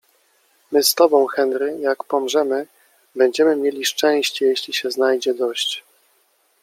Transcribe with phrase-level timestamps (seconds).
[0.71, 2.67] -My z tobą, Henry, jak pomrzemy,
[3.15, 5.83] będziemy mieli szczęście, jeśli się znajdzie dość